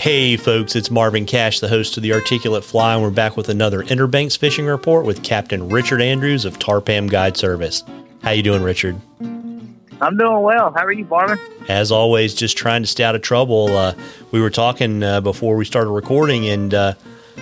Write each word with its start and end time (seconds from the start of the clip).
Hey 0.00 0.38
folks, 0.38 0.76
it's 0.76 0.90
Marvin 0.90 1.26
Cash, 1.26 1.60
the 1.60 1.68
host 1.68 1.98
of 1.98 2.02
the 2.02 2.14
Articulate 2.14 2.64
Fly, 2.64 2.94
and 2.94 3.02
we're 3.02 3.10
back 3.10 3.36
with 3.36 3.50
another 3.50 3.82
Inner 3.82 4.06
Banks 4.06 4.34
fishing 4.34 4.64
report 4.64 5.04
with 5.04 5.22
Captain 5.22 5.68
Richard 5.68 6.00
Andrews 6.00 6.46
of 6.46 6.58
Tar-Pam 6.58 7.06
Guide 7.06 7.36
Service. 7.36 7.84
How 8.22 8.30
you 8.30 8.42
doing, 8.42 8.62
Richard? 8.62 8.98
I'm 9.20 10.16
doing 10.16 10.40
well. 10.40 10.72
How 10.74 10.86
are 10.86 10.90
you, 10.90 11.04
Marvin? 11.04 11.38
As 11.68 11.92
always, 11.92 12.34
just 12.34 12.56
trying 12.56 12.82
to 12.82 12.86
stay 12.86 13.04
out 13.04 13.14
of 13.14 13.20
trouble. 13.20 13.76
Uh, 13.76 13.92
we 14.30 14.40
were 14.40 14.48
talking 14.48 15.02
uh, 15.02 15.20
before 15.20 15.54
we 15.54 15.66
started 15.66 15.90
recording, 15.90 16.48
and 16.48 16.72
uh, 16.72 16.94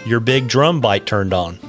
your 0.04 0.18
big 0.18 0.48
drum 0.48 0.80
bite 0.80 1.06
turned 1.06 1.32
on. 1.32 1.60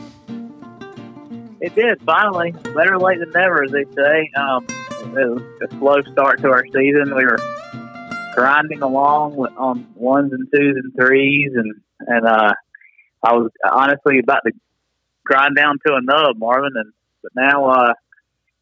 It 1.61 1.75
did 1.75 2.01
finally. 2.01 2.53
Better 2.73 2.97
late 2.97 3.19
than 3.19 3.29
never, 3.29 3.63
as 3.63 3.69
they 3.69 3.85
say. 3.95 4.31
Um, 4.35 4.65
it 4.69 5.29
was 5.29 5.43
a 5.61 5.77
slow 5.77 6.01
start 6.11 6.41
to 6.41 6.49
our 6.49 6.65
season. 6.65 7.13
We 7.15 7.25
were 7.25 7.37
grinding 8.39 8.81
along 8.81 9.35
on 9.57 9.87
ones 9.95 10.31
and 10.31 10.47
twos 10.53 10.75
and 10.77 10.93
threes, 10.95 11.51
and 11.55 11.81
and 11.99 12.25
uh, 12.25 12.53
I 13.23 13.33
was 13.33 13.51
honestly 13.69 14.19
about 14.19 14.41
to 14.45 14.53
grind 15.25 15.55
down 15.55 15.77
to 15.85 15.93
a 15.95 16.01
nub, 16.01 16.37
Marvin, 16.37 16.71
and 16.75 16.93
but 17.21 17.31
now 17.35 17.69
uh, 17.69 17.93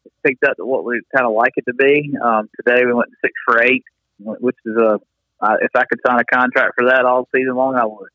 it's 0.04 0.14
picked 0.26 0.42
up 0.44 0.56
to 0.56 0.66
what 0.66 0.84
we 0.84 1.00
kind 1.14 1.26
of 1.26 1.32
like 1.32 1.52
it 1.56 1.64
to 1.68 1.74
be. 1.74 2.12
Um, 2.22 2.50
today 2.56 2.84
we 2.84 2.92
went 2.92 3.10
six 3.24 3.32
for 3.46 3.62
eight, 3.62 3.84
which 4.18 4.56
is 4.64 4.76
a 4.76 5.00
uh, 5.40 5.56
if 5.60 5.70
I 5.76 5.84
could 5.84 6.00
sign 6.04 6.18
a 6.18 6.24
contract 6.24 6.74
for 6.76 6.88
that 6.88 7.04
all 7.04 7.28
season 7.34 7.54
long, 7.54 7.76
I 7.76 7.84
would. 7.84 8.08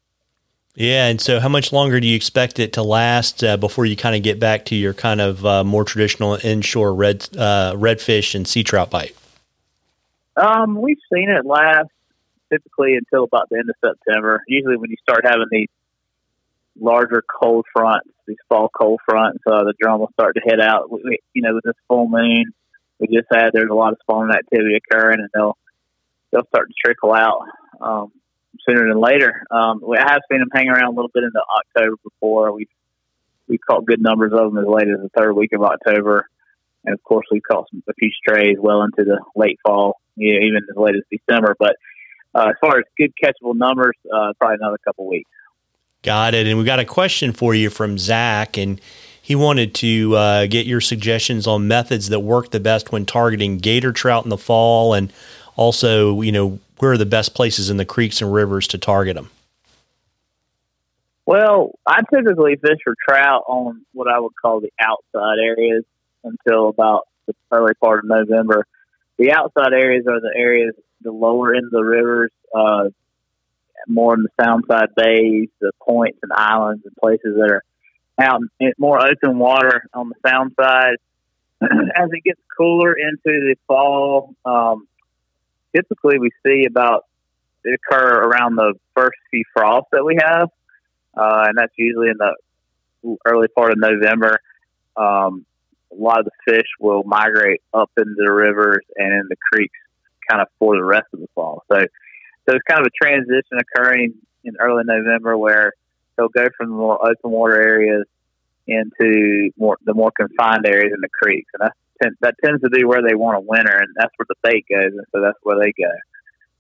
Yeah, 0.75 1.07
and 1.07 1.21
so 1.21 1.39
how 1.39 1.49
much 1.49 1.71
longer 1.71 1.99
do 1.99 2.07
you 2.07 2.15
expect 2.15 2.59
it 2.59 2.73
to 2.73 2.83
last 2.83 3.43
uh, 3.43 3.55
before 3.57 3.85
you 3.85 3.95
kind 3.95 4.15
of 4.15 4.23
get 4.23 4.39
back 4.39 4.65
to 4.65 4.75
your 4.75 4.93
kind 4.93 5.21
of 5.21 5.45
uh, 5.45 5.63
more 5.63 5.85
traditional 5.85 6.37
inshore 6.43 6.93
red 6.93 7.29
uh, 7.37 7.73
redfish 7.75 8.35
and 8.35 8.45
sea 8.45 8.63
trout 8.63 8.89
bite? 8.89 9.15
Um, 10.35 10.81
we've 10.81 10.99
seen 11.13 11.29
it 11.29 11.45
last 11.45 11.89
typically 12.51 12.95
until 12.95 13.23
about 13.23 13.49
the 13.49 13.57
end 13.57 13.69
of 13.69 13.75
September. 13.83 14.43
Usually, 14.47 14.77
when 14.77 14.89
you 14.89 14.97
start 15.01 15.25
having 15.25 15.47
these 15.51 15.69
larger 16.79 17.23
cold 17.23 17.65
fronts, 17.73 18.09
these 18.27 18.37
fall 18.49 18.69
cold 18.69 18.99
fronts, 19.05 19.43
uh, 19.45 19.63
the 19.63 19.73
drum 19.79 19.99
will 19.99 20.11
start 20.13 20.35
to 20.35 20.41
head 20.41 20.59
out. 20.59 20.91
We, 20.91 21.19
you 21.33 21.41
know, 21.41 21.55
with 21.55 21.63
this 21.63 21.75
full 21.87 22.07
moon, 22.07 22.45
we 22.99 23.07
just 23.07 23.27
had 23.31 23.51
there's 23.53 23.69
a 23.69 23.75
lot 23.75 23.93
of 23.93 23.99
spawning 24.01 24.35
activity 24.35 24.75
occurring, 24.75 25.19
and 25.19 25.29
they'll 25.33 25.57
they'll 26.31 26.47
start 26.47 26.69
to 26.69 26.75
trickle 26.83 27.13
out 27.13 27.41
um, 27.81 28.11
sooner 28.67 28.87
than 28.87 28.99
later. 28.99 29.43
Um, 29.51 29.81
we 29.85 29.97
have 29.97 30.21
seen 30.31 30.39
them 30.39 30.49
hang 30.53 30.69
around 30.69 30.93
a 30.93 30.95
little 30.95 31.11
bit 31.13 31.23
into 31.23 31.41
October 31.59 31.95
before. 32.03 32.51
We 32.53 32.67
we 33.47 33.57
caught 33.57 33.85
good 33.85 34.01
numbers 34.01 34.31
of 34.33 34.53
them 34.53 34.57
as 34.57 34.67
late 34.67 34.87
as 34.87 35.01
the 35.01 35.09
third 35.15 35.33
week 35.33 35.53
of 35.53 35.61
October, 35.61 36.29
and 36.85 36.93
of 36.93 37.03
course 37.03 37.25
we've 37.31 37.43
caught 37.43 37.69
some, 37.69 37.83
a 37.87 37.93
few 37.93 38.09
strays 38.11 38.57
well 38.59 38.83
into 38.83 39.03
the 39.03 39.19
late 39.35 39.59
fall 39.65 39.99
yeah, 40.15 40.35
even 40.35 40.61
as 40.69 40.75
late 40.75 40.95
as 40.95 41.03
December. 41.11 41.55
But 41.57 41.75
uh, 42.35 42.49
as 42.49 42.55
far 42.61 42.77
as 42.77 42.85
good 42.97 43.13
catchable 43.21 43.55
numbers, 43.55 43.95
uh, 44.13 44.33
probably 44.39 44.57
another 44.59 44.77
couple 44.83 45.07
weeks. 45.07 45.29
Got 46.01 46.33
it. 46.33 46.47
And 46.47 46.57
we 46.57 46.65
got 46.65 46.79
a 46.79 46.85
question 46.85 47.31
for 47.31 47.55
you 47.55 47.69
from 47.69 47.97
Zach, 47.97 48.57
and 48.57 48.81
he 49.21 49.35
wanted 49.35 49.73
to 49.75 50.15
uh, 50.15 50.45
get 50.47 50.65
your 50.65 50.81
suggestions 50.81 51.47
on 51.47 51.67
methods 51.67 52.09
that 52.09 52.19
work 52.19 52.51
the 52.51 52.59
best 52.59 52.91
when 52.91 53.05
targeting 53.05 53.57
gator 53.57 53.93
trout 53.93 54.25
in 54.25 54.29
the 54.29 54.37
fall, 54.37 54.93
and 54.93 55.13
also, 55.55 56.21
you 56.21 56.31
know, 56.31 56.59
where 56.79 56.91
are 56.91 56.97
the 56.97 57.05
best 57.05 57.33
places 57.33 57.69
in 57.69 57.77
the 57.77 57.85
creeks 57.85 58.21
and 58.21 58.33
rivers 58.33 58.67
to 58.67 58.77
target 58.77 59.15
them. 59.15 59.29
Well, 61.25 61.71
I 61.87 62.01
typically 62.13 62.57
fish 62.57 62.79
for 62.83 62.95
trout 63.07 63.43
on 63.47 63.85
what 63.93 64.09
I 64.09 64.19
would 64.19 64.33
call 64.41 64.59
the 64.59 64.71
outside 64.81 65.37
areas 65.41 65.85
until 66.23 66.69
about 66.69 67.07
the 67.27 67.33
early 67.51 67.73
part 67.75 67.99
of 67.99 68.05
November 68.05 68.65
the 69.17 69.31
outside 69.31 69.73
areas 69.73 70.05
are 70.07 70.19
the 70.19 70.33
areas, 70.35 70.73
the 71.01 71.11
lower 71.11 71.53
end 71.53 71.65
of 71.65 71.71
the 71.71 71.83
rivers, 71.83 72.31
uh, 72.55 72.89
more 73.87 74.13
in 74.13 74.23
the 74.23 74.43
sound 74.43 74.63
side 74.67 74.89
bays, 74.95 75.49
the 75.59 75.71
points 75.81 76.19
and 76.23 76.31
islands 76.33 76.83
and 76.85 76.95
places 76.95 77.35
that 77.35 77.49
are 77.49 77.63
out 78.19 78.41
in 78.59 78.73
more 78.77 79.01
open 79.01 79.37
water 79.39 79.85
on 79.93 80.09
the 80.09 80.15
sound 80.27 80.53
side. 80.59 80.95
As 81.61 82.09
it 82.11 82.23
gets 82.23 82.39
cooler 82.57 82.93
into 82.93 83.17
the 83.25 83.55
fall, 83.67 84.35
um, 84.45 84.87
typically 85.75 86.17
we 86.19 86.31
see 86.45 86.65
about 86.65 87.05
it 87.65 87.79
occur 87.79 88.23
around 88.25 88.55
the 88.55 88.73
first 88.93 89.17
few 89.31 89.43
frosts 89.53 89.89
that 89.93 90.03
we 90.03 90.17
have, 90.21 90.49
uh, 91.15 91.45
and 91.47 91.57
that's 91.57 91.73
usually 91.77 92.09
in 92.09 92.17
the 92.17 92.35
early 93.25 93.47
part 93.47 93.71
of 93.71 93.77
November. 93.77 94.39
Um, 94.97 95.45
a 95.97 96.01
lot 96.01 96.19
of 96.19 96.25
the 96.25 96.53
fish 96.53 96.67
will 96.79 97.03
migrate 97.03 97.61
up 97.73 97.91
into 97.97 98.15
the 98.17 98.31
rivers 98.31 98.83
and 98.95 99.13
in 99.13 99.27
the 99.29 99.35
creeks 99.51 99.77
kind 100.29 100.41
of 100.41 100.47
for 100.59 100.75
the 100.75 100.83
rest 100.83 101.07
of 101.13 101.19
the 101.19 101.27
fall. 101.35 101.63
So, 101.71 101.79
so 101.79 102.55
it's 102.55 102.63
kind 102.67 102.79
of 102.79 102.87
a 102.87 103.05
transition 103.05 103.57
occurring 103.59 104.13
in 104.43 104.55
early 104.59 104.83
November 104.85 105.37
where 105.37 105.73
they'll 106.17 106.29
go 106.29 106.47
from 106.57 106.69
the 106.69 106.75
more 106.75 106.99
open 107.01 107.31
water 107.31 107.61
areas 107.61 108.05
into 108.67 109.51
more 109.57 109.77
the 109.83 109.93
more 109.93 110.11
confined 110.11 110.65
areas 110.65 110.91
in 110.93 111.01
the 111.01 111.09
creeks, 111.09 111.49
and 111.53 111.69
that 111.99 112.11
that 112.21 112.35
tends 112.43 112.61
to 112.61 112.69
be 112.69 112.85
where 112.85 113.01
they 113.01 113.15
want 113.15 113.35
to 113.35 113.41
winter, 113.41 113.75
and 113.75 113.89
that's 113.97 114.13
where 114.17 114.25
the 114.29 114.35
bait 114.41 114.65
goes, 114.69 114.93
and 114.93 115.05
so 115.11 115.21
that's 115.21 115.37
where 115.43 115.59
they 115.59 115.73
go. 115.73 115.91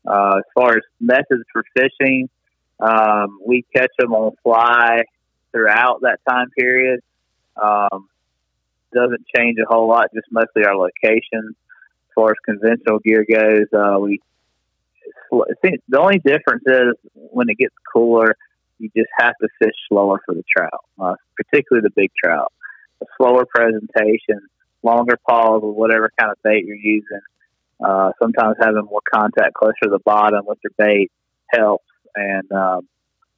Uh, 0.05 0.37
as 0.37 0.43
far 0.53 0.75
as 0.75 0.83
methods 0.99 1.43
for 1.51 1.63
fishing, 1.75 2.29
um, 2.79 3.39
we 3.45 3.65
catch 3.73 3.91
them 3.97 4.13
on 4.13 4.35
fly 4.43 5.03
throughout 5.51 6.01
that 6.01 6.19
time 6.27 6.49
period. 6.57 6.99
Um, 7.61 8.09
doesn't 8.93 9.25
change 9.35 9.57
a 9.59 9.71
whole 9.71 9.87
lot, 9.87 10.07
just 10.13 10.27
mostly 10.31 10.65
our 10.65 10.75
location. 10.75 11.55
As 11.55 12.13
far 12.15 12.29
as 12.29 12.35
conventional 12.45 12.99
gear 12.99 13.25
goes, 13.29 13.67
uh, 13.73 13.99
we 13.99 14.19
think 15.61 15.81
the 15.87 15.99
only 15.99 16.19
difference 16.19 16.63
is 16.65 16.93
when 17.13 17.49
it 17.49 17.57
gets 17.57 17.73
cooler, 17.91 18.35
you 18.79 18.89
just 18.95 19.09
have 19.17 19.33
to 19.41 19.47
fish 19.59 19.75
slower 19.89 20.19
for 20.25 20.35
the 20.35 20.43
trout, 20.55 20.85
uh, 20.99 21.15
particularly 21.35 21.83
the 21.83 21.93
big 21.95 22.11
trout. 22.21 22.51
A 23.01 23.05
slower 23.17 23.45
presentation, 23.45 24.41
longer 24.83 25.17
pause 25.27 25.61
with 25.63 25.75
whatever 25.75 26.11
kind 26.19 26.31
of 26.31 26.37
bait 26.43 26.65
you're 26.65 26.75
using. 26.75 27.21
Uh, 27.83 28.11
sometimes 28.21 28.55
having 28.59 28.85
more 28.85 29.01
contact 29.13 29.53
closer 29.55 29.73
to 29.83 29.89
the 29.89 29.99
bottom 29.99 30.45
with 30.45 30.59
your 30.63 30.71
bait 30.77 31.11
helps. 31.47 31.85
And 32.15 32.49
um, 32.51 32.87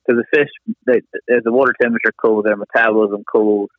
because 0.05 0.23
the 0.31 0.37
fish, 0.37 0.75
they, 0.85 1.01
as 1.35 1.43
the 1.43 1.51
water 1.51 1.73
temperature 1.81 2.13
cools, 2.17 2.43
their 2.43 2.57
metabolism 2.57 3.23
cools, 3.23 3.69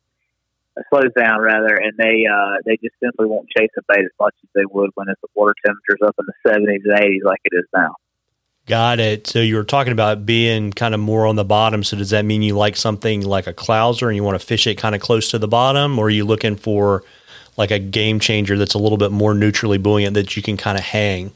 slows 0.89 1.11
down 1.17 1.41
rather, 1.41 1.75
and 1.75 1.93
they 1.97 2.25
uh, 2.25 2.57
they 2.65 2.77
just 2.77 2.95
simply 3.01 3.25
won't 3.25 3.47
chase 3.49 3.69
a 3.77 3.81
bait 3.87 4.05
as 4.05 4.11
much 4.19 4.35
as 4.43 4.49
they 4.53 4.65
would 4.65 4.91
when 4.95 5.09
it's 5.09 5.21
the 5.21 5.27
water 5.35 5.55
temperatures 5.65 5.99
up 6.05 6.15
in 6.19 6.25
the 6.25 6.49
70s 6.49 6.81
and 6.83 6.99
80s 6.99 7.23
like 7.23 7.39
it 7.45 7.55
is 7.55 7.65
now. 7.75 7.95
Got 8.67 8.99
it. 8.99 9.27
So 9.27 9.39
you 9.39 9.55
were 9.55 9.63
talking 9.63 9.93
about 9.93 10.25
being 10.25 10.73
kind 10.73 10.93
of 10.93 10.99
more 10.99 11.25
on 11.25 11.37
the 11.37 11.45
bottom. 11.45 11.85
So 11.85 11.95
does 11.95 12.09
that 12.09 12.25
mean 12.25 12.41
you 12.41 12.53
like 12.53 12.75
something 12.75 13.21
like 13.21 13.47
a 13.47 13.53
clouser 13.53 14.07
and 14.07 14.15
you 14.15 14.23
want 14.23 14.39
to 14.39 14.45
fish 14.45 14.67
it 14.67 14.75
kind 14.75 14.93
of 14.93 14.99
close 14.99 15.31
to 15.31 15.39
the 15.39 15.47
bottom, 15.47 15.97
or 15.97 16.07
are 16.07 16.09
you 16.09 16.25
looking 16.25 16.57
for 16.57 17.03
like 17.55 17.71
a 17.71 17.79
game 17.79 18.19
changer 18.19 18.57
that's 18.57 18.73
a 18.73 18.77
little 18.77 18.97
bit 18.97 19.11
more 19.11 19.33
neutrally 19.33 19.77
buoyant 19.77 20.15
that 20.15 20.35
you 20.35 20.43
can 20.43 20.57
kind 20.57 20.77
of 20.77 20.83
hang? 20.83 21.31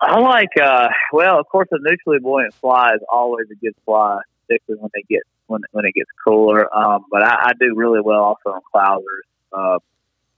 I 0.00 0.20
like, 0.20 0.50
uh, 0.62 0.88
well, 1.12 1.40
of 1.40 1.48
course, 1.48 1.68
a 1.72 1.78
neutrally 1.80 2.18
buoyant 2.18 2.52
fly 2.54 2.92
is 2.94 3.00
always 3.10 3.46
a 3.50 3.54
good 3.54 3.74
fly, 3.86 4.20
particularly 4.46 4.82
when 4.82 4.90
they 4.94 5.02
get 5.08 5.22
when 5.46 5.62
when 5.72 5.84
it 5.84 5.94
gets 5.94 6.10
cooler. 6.26 6.74
Um, 6.74 7.04
but 7.10 7.22
I, 7.22 7.36
I 7.48 7.52
do 7.58 7.74
really 7.74 8.00
well 8.00 8.22
also 8.22 8.50
on 8.50 8.60
clousers, 8.74 9.26
uh, 9.52 9.78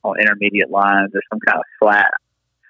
on 0.02 0.20
intermediate 0.20 0.70
lines. 0.70 1.10
There's 1.12 1.24
some 1.30 1.40
kind 1.40 1.58
of 1.58 1.64
flat, 1.78 2.10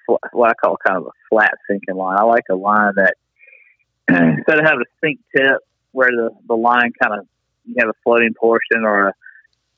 flat, 0.07 0.21
what 0.33 0.51
I 0.51 0.55
call 0.55 0.77
kind 0.85 0.99
of 0.99 1.07
a 1.07 1.17
flat 1.29 1.53
sinking 1.69 1.97
line. 1.97 2.19
I 2.19 2.25
like 2.25 2.45
a 2.51 2.57
line 2.57 2.95
that 2.97 3.15
instead 4.09 4.59
of 4.59 4.65
having 4.65 4.83
a 4.83 5.07
sink 5.07 5.21
tip 5.37 5.59
where 5.93 6.11
the 6.11 6.31
the 6.47 6.57
line 6.57 6.93
kind 7.03 7.21
of 7.21 7.27
you 7.67 7.75
have 7.79 7.89
a 7.89 7.99
floating 8.05 8.35
portion 8.35 8.85
or 8.85 9.09
a, 9.09 9.13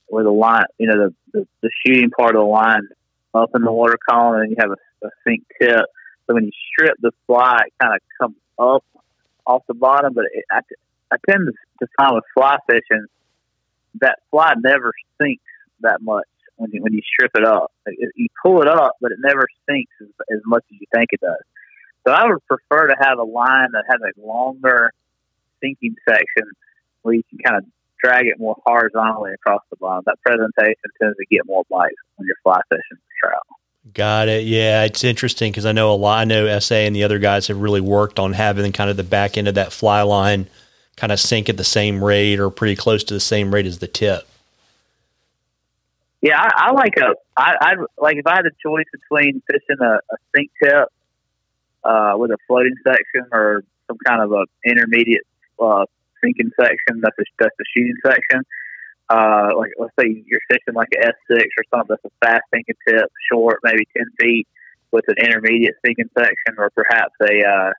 where 0.08 0.25
the 0.25 0.30
line, 0.30 0.64
you 0.78 0.86
know, 0.86 1.08
the, 1.08 1.14
the, 1.32 1.48
the 1.62 1.70
shooting 1.84 2.10
part 2.10 2.34
of 2.34 2.40
the 2.40 2.46
line 2.46 2.82
up 3.34 3.50
in 3.54 3.62
the 3.62 3.72
water 3.72 3.98
column, 4.08 4.40
and 4.40 4.50
you 4.50 4.56
have 4.58 4.70
a, 4.70 5.06
a 5.06 5.10
sink 5.26 5.44
tip. 5.60 5.84
So 6.26 6.34
when 6.34 6.44
you 6.44 6.52
strip 6.70 6.96
the 7.00 7.12
fly, 7.26 7.61
it 7.66 7.72
kind 7.82 7.94
of 7.94 8.00
comes 8.20 8.37
up 8.58 8.84
off 9.46 9.62
the 9.66 9.75
bottom, 9.75 10.12
but 10.14 10.25
it, 10.32 10.44
I, 10.50 10.61
I 11.10 11.16
tend 11.28 11.49
to, 11.81 11.87
find 11.96 12.14
with 12.14 12.25
fly 12.34 12.56
fishing 12.69 13.06
that 14.00 14.19
fly 14.31 14.55
never 14.58 14.93
sinks 15.20 15.43
that 15.81 16.02
much 16.02 16.26
when 16.56 16.70
you 16.72 16.82
when 16.82 16.93
you 16.93 17.00
strip 17.02 17.31
it 17.34 17.44
up. 17.44 17.72
You 17.87 18.28
pull 18.43 18.62
it 18.62 18.69
up, 18.69 18.96
but 19.00 19.12
it 19.12 19.19
never 19.20 19.46
sinks 19.69 19.93
as, 20.00 20.08
as 20.31 20.40
much 20.44 20.64
as 20.70 20.81
you 20.81 20.87
think 20.94 21.08
it 21.12 21.20
does. 21.20 21.43
So 22.06 22.12
I 22.12 22.26
would 22.26 22.44
prefer 22.46 22.88
to 22.88 22.96
have 23.00 23.19
a 23.19 23.25
line 23.25 23.69
that 23.72 23.84
has 23.88 24.00
a 24.00 24.26
longer 24.26 24.93
sinking 25.62 25.96
section 26.08 26.50
where 27.02 27.14
you 27.14 27.22
can 27.31 27.38
kind 27.38 27.58
of 27.58 27.64
drag 28.02 28.26
it 28.26 28.38
more 28.38 28.56
horizontally 28.64 29.32
across 29.34 29.62
the 29.70 29.76
bottom. 29.76 30.04
That 30.06 30.19
presentation 30.25 30.76
tends 31.00 31.16
to 31.16 31.26
get 31.31 31.46
more 31.46 31.64
bites 31.69 31.96
when 32.16 32.26
you're 32.26 32.37
fly 32.43 32.61
fishing 32.69 32.82
for 32.96 33.28
trout. 33.28 33.43
Got 33.93 34.28
it. 34.28 34.44
Yeah, 34.44 34.84
it's 34.84 35.04
interesting 35.04 35.50
because 35.50 35.66
I 35.66 35.72
know 35.72 35.93
a 35.93 35.96
lot. 35.96 36.19
I 36.19 36.25
know 36.25 36.58
SA 36.58 36.75
and 36.75 36.94
the 36.94 37.04
other 37.04 37.19
guys 37.19 37.49
have 37.49 37.58
really 37.58 37.81
worked 37.81 38.19
on 38.19 38.32
having 38.34 38.70
kind 38.72 38.90
of 38.90 38.96
the 38.96 39.04
back 39.04 39.38
end 39.38 39.49
of 39.49 39.54
that 39.54 39.72
fly 39.72 40.02
line 40.02 40.49
kind 40.99 41.12
of 41.12 41.21
sink 41.21 41.49
at 41.49 41.56
the 41.56 41.65
same 41.65 42.03
rate 42.03 42.39
or 42.39 42.50
pretty 42.50 42.77
close 42.77 43.05
to 43.05 43.15
the 43.15 43.21
same 43.21 43.55
rate 43.55 43.67
as 43.67 43.79
the 43.79 43.87
tip. 43.87 44.29
Yeah, 46.21 46.41
I, 46.41 46.69
I 46.69 46.73
like 46.73 46.97
a. 46.97 47.15
I, 47.37 47.55
I 47.61 47.75
like 47.97 48.17
if 48.17 48.27
I 48.27 48.35
had 48.35 48.47
a 48.47 48.50
choice 48.61 48.87
between 48.93 49.41
fishing 49.47 49.81
a, 49.81 49.95
a 49.95 50.17
sink 50.35 50.50
tip 50.62 50.89
uh, 51.85 52.15
with 52.17 52.33
a 52.33 52.39
floating 52.47 52.75
section 52.85 53.29
or 53.33 53.62
some 53.87 53.99
kind 54.05 54.23
of 54.23 54.33
a 54.33 54.45
intermediate 54.65 55.23
uh, 55.61 55.87
sinking 56.23 56.50
section. 56.61 57.00
That's 57.00 57.17
a, 57.19 57.25
that's 57.39 57.55
the 57.56 57.65
shooting 57.77 57.97
section. 58.05 58.43
Uh, 59.09 59.50
like 59.56 59.71
let's 59.79 59.95
say 59.99 60.23
you're 60.27 60.41
fishing 60.50 60.75
like 60.75 60.89
an 60.93 61.11
S6 61.31 61.41
or 61.41 61.65
something 61.73 61.97
that's 61.97 62.05
a 62.05 62.27
fast 62.27 62.43
sinking 62.53 62.75
tip, 62.87 63.11
short, 63.33 63.61
maybe 63.62 63.87
10 63.97 64.06
feet, 64.21 64.47
with 64.91 65.05
an 65.09 65.15
intermediate 65.25 65.77
sinking 65.85 66.11
section 66.19 66.56
or 66.59 66.71
perhaps 66.71 67.15
a 67.23 67.47
uh, 67.47 67.73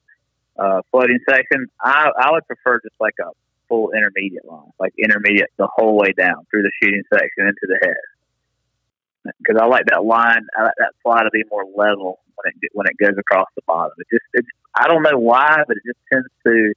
uh, 0.60 0.82
section. 1.30 1.68
I, 1.82 2.10
I 2.20 2.32
would 2.32 2.46
prefer 2.48 2.80
just 2.84 2.96
like 3.00 3.16
a 3.22 3.32
full 3.68 3.92
intermediate 3.92 4.46
line, 4.46 4.72
like 4.80 4.94
intermediate 4.98 5.52
the 5.58 5.68
whole 5.74 5.98
way 5.98 6.14
down 6.18 6.46
through 6.50 6.64
the 6.64 6.72
shooting 6.82 7.04
section 7.14 7.48
into 7.48 7.68
the 7.68 7.80
head. 7.84 9.34
Because 9.38 9.62
I 9.62 9.66
like 9.66 9.86
that 9.88 10.04
line, 10.04 10.46
I 10.58 10.64
like 10.64 10.74
that 10.78 10.94
fly 11.04 11.24
to 11.24 11.30
be 11.32 11.44
more 11.52 11.66
level 11.76 12.20
when 12.36 12.54
it 12.62 12.72
when 12.74 12.88
it 12.88 12.98
goes 12.98 13.18
across 13.18 13.48
the 13.56 13.62
bottom. 13.68 13.92
It 13.98 14.08
just, 14.12 14.26
it's, 14.34 14.48
I 14.76 14.88
don't 14.88 15.04
know 15.04 15.18
why, 15.18 15.64
but 15.68 15.78
it 15.78 15.84
just 15.86 16.00
tends 16.12 16.28
to 16.46 16.74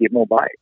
get 0.00 0.12
more 0.12 0.26
bites. 0.26 0.52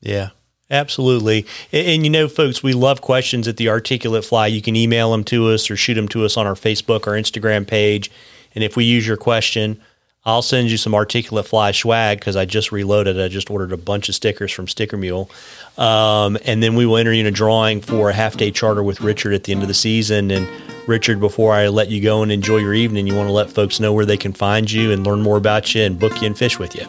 Yeah. 0.00 0.30
Absolutely. 0.68 1.46
And, 1.72 1.86
and, 1.86 2.04
you 2.04 2.10
know, 2.10 2.26
folks, 2.26 2.60
we 2.60 2.72
love 2.72 3.00
questions 3.00 3.46
at 3.46 3.56
the 3.56 3.68
Articulate 3.68 4.24
Fly. 4.24 4.48
You 4.48 4.60
can 4.60 4.74
email 4.74 5.12
them 5.12 5.22
to 5.24 5.48
us 5.50 5.70
or 5.70 5.76
shoot 5.76 5.94
them 5.94 6.08
to 6.08 6.24
us 6.24 6.36
on 6.36 6.44
our 6.44 6.54
Facebook 6.54 7.06
or 7.06 7.12
Instagram 7.12 7.66
page. 7.66 8.10
And 8.52 8.64
if 8.64 8.74
we 8.76 8.84
use 8.84 9.06
your 9.06 9.16
question, 9.16 9.80
I'll 10.26 10.42
send 10.42 10.72
you 10.72 10.76
some 10.76 10.92
Articulate 10.92 11.46
Fly 11.46 11.70
swag 11.70 12.18
because 12.18 12.34
I 12.34 12.46
just 12.46 12.72
reloaded. 12.72 13.20
I 13.20 13.28
just 13.28 13.48
ordered 13.48 13.72
a 13.72 13.76
bunch 13.76 14.08
of 14.08 14.16
stickers 14.16 14.50
from 14.50 14.66
Sticker 14.66 14.96
Mule. 14.96 15.30
Um, 15.78 16.36
and 16.44 16.60
then 16.60 16.74
we 16.74 16.84
will 16.84 16.96
enter 16.96 17.12
you 17.12 17.20
in 17.20 17.26
a 17.26 17.30
drawing 17.30 17.80
for 17.80 18.10
a 18.10 18.12
half 18.12 18.36
day 18.36 18.50
charter 18.50 18.82
with 18.82 19.00
Richard 19.00 19.34
at 19.34 19.44
the 19.44 19.52
end 19.52 19.62
of 19.62 19.68
the 19.68 19.74
season. 19.74 20.32
And 20.32 20.48
Richard, 20.88 21.20
before 21.20 21.52
I 21.52 21.68
let 21.68 21.90
you 21.90 22.02
go 22.02 22.24
and 22.24 22.32
enjoy 22.32 22.56
your 22.56 22.74
evening, 22.74 23.06
you 23.06 23.14
want 23.14 23.28
to 23.28 23.32
let 23.32 23.50
folks 23.50 23.78
know 23.78 23.92
where 23.92 24.04
they 24.04 24.16
can 24.16 24.32
find 24.32 24.68
you 24.68 24.90
and 24.90 25.06
learn 25.06 25.22
more 25.22 25.36
about 25.36 25.76
you 25.76 25.84
and 25.84 25.96
book 25.96 26.20
you 26.20 26.26
and 26.26 26.36
fish 26.36 26.58
with 26.58 26.74
you. 26.74 26.88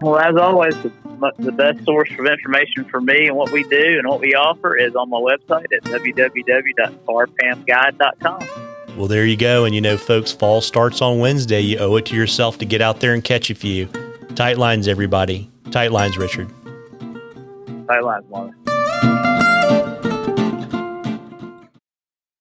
Well, 0.00 0.18
as 0.18 0.36
always, 0.36 0.76
the 1.38 1.52
best 1.52 1.84
source 1.84 2.10
of 2.16 2.26
information 2.26 2.84
for 2.84 3.00
me 3.00 3.26
and 3.26 3.36
what 3.36 3.50
we 3.50 3.64
do 3.64 3.98
and 3.98 4.06
what 4.06 4.20
we 4.20 4.34
offer 4.34 4.76
is 4.76 4.94
on 4.94 5.10
my 5.10 5.18
website 5.18 5.66
at 5.72 5.82
www.tarpamguide.com. 5.82 8.63
Well, 8.96 9.08
there 9.08 9.26
you 9.26 9.36
go. 9.36 9.64
And 9.64 9.74
you 9.74 9.80
know, 9.80 9.96
folks, 9.96 10.32
fall 10.32 10.60
starts 10.60 11.02
on 11.02 11.18
Wednesday. 11.18 11.60
You 11.60 11.78
owe 11.78 11.96
it 11.96 12.06
to 12.06 12.16
yourself 12.16 12.58
to 12.58 12.64
get 12.64 12.80
out 12.80 13.00
there 13.00 13.14
and 13.14 13.24
catch 13.24 13.50
a 13.50 13.54
few. 13.54 13.86
Tight 14.34 14.58
lines, 14.58 14.88
everybody. 14.88 15.50
Tight 15.70 15.92
lines, 15.92 16.16
Richard. 16.16 16.48
Tight 17.86 18.02
lines, 18.04 18.24
Marvin. 18.30 18.63